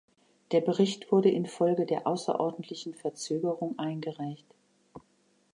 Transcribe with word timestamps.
Der 0.51 0.61
Bericht 0.61 1.11
wurde 1.11 1.29
infolge 1.29 1.85
der 1.85 2.07
außerordentlichen 2.07 2.95
Verzögerung 2.95 3.77
eingereicht. 3.77 4.47